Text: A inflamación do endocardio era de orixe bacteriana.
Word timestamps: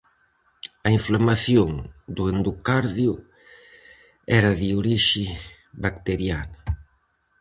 A 0.87 0.89
inflamación 0.97 1.69
do 2.15 2.23
endocardio 2.33 3.13
era 4.37 4.51
de 4.59 4.67
orixe 4.81 5.23
bacteriana. 5.83 6.59